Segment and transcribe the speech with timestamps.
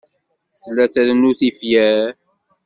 [0.61, 2.11] Tella trennu tifyar.